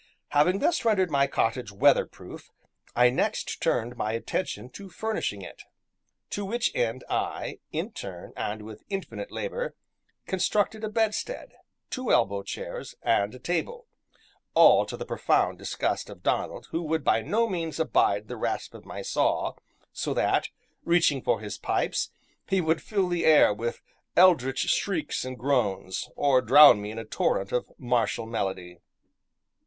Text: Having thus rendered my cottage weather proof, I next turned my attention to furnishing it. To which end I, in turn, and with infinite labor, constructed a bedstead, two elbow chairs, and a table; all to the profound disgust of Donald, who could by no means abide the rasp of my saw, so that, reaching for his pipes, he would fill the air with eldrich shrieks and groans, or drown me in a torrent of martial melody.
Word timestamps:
Having 0.29 0.57
thus 0.57 0.83
rendered 0.83 1.11
my 1.11 1.27
cottage 1.27 1.71
weather 1.71 2.07
proof, 2.07 2.49
I 2.95 3.11
next 3.11 3.61
turned 3.61 3.95
my 3.95 4.13
attention 4.13 4.71
to 4.71 4.89
furnishing 4.89 5.43
it. 5.43 5.61
To 6.31 6.43
which 6.43 6.71
end 6.73 7.03
I, 7.07 7.59
in 7.71 7.91
turn, 7.91 8.33
and 8.35 8.63
with 8.63 8.83
infinite 8.89 9.31
labor, 9.31 9.75
constructed 10.25 10.83
a 10.83 10.89
bedstead, 10.89 11.53
two 11.91 12.11
elbow 12.11 12.41
chairs, 12.41 12.95
and 13.03 13.35
a 13.35 13.39
table; 13.39 13.85
all 14.55 14.87
to 14.87 14.97
the 14.97 15.05
profound 15.05 15.59
disgust 15.59 16.09
of 16.09 16.23
Donald, 16.23 16.69
who 16.71 16.87
could 16.89 17.03
by 17.03 17.21
no 17.21 17.47
means 17.47 17.79
abide 17.79 18.27
the 18.27 18.37
rasp 18.37 18.73
of 18.73 18.85
my 18.85 19.03
saw, 19.03 19.53
so 19.93 20.15
that, 20.15 20.49
reaching 20.83 21.21
for 21.21 21.41
his 21.41 21.59
pipes, 21.59 22.09
he 22.47 22.59
would 22.59 22.81
fill 22.81 23.07
the 23.07 23.23
air 23.23 23.53
with 23.53 23.83
eldrich 24.17 24.61
shrieks 24.61 25.23
and 25.23 25.37
groans, 25.37 26.09
or 26.15 26.41
drown 26.41 26.81
me 26.81 26.89
in 26.89 26.97
a 26.97 27.05
torrent 27.05 27.51
of 27.51 27.71
martial 27.77 28.25
melody. 28.25 28.79